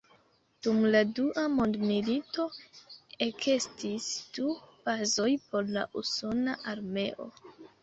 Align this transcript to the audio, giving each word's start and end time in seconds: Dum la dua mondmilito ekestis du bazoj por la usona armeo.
Dum 0.67 0.77
la 0.95 1.01
dua 1.19 1.43
mondmilito 1.57 2.45
ekestis 3.27 4.09
du 4.39 4.57
bazoj 4.89 5.29
por 5.53 5.71
la 5.79 5.87
usona 6.05 6.59
armeo. 6.75 7.33